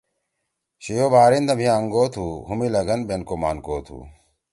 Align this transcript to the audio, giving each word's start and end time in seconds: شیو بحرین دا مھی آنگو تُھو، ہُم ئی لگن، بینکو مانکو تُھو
شیو 0.83 1.07
بحرین 1.13 1.43
دا 1.49 1.53
مھی 1.59 1.67
آنگو 1.75 2.03
تُھو، 2.13 2.25
ہُم 2.47 2.59
ئی 2.63 2.69
لگن، 2.75 2.99
بینکو 3.07 3.35
مانکو 3.41 3.75
تُھو 3.85 3.97